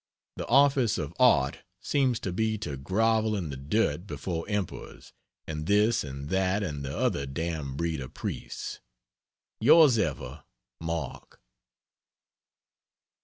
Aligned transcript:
The 0.37 0.47
office 0.47 0.97
of 0.97 1.13
art 1.19 1.59
seems 1.79 2.19
to 2.21 2.31
be 2.33 2.57
to 2.57 2.75
grovel 2.75 3.35
in 3.35 3.51
the 3.51 3.55
dirt 3.55 4.07
before 4.07 4.49
Emperors 4.49 5.13
and 5.45 5.67
this 5.67 6.03
and 6.03 6.29
that 6.29 6.63
and 6.63 6.83
the 6.83 6.97
other 6.97 7.27
damned 7.27 7.77
breed 7.77 8.01
of 8.01 8.15
priests. 8.15 8.79
Yrs 9.63 9.99
ever 9.99 10.43
MARK. 10.79 11.39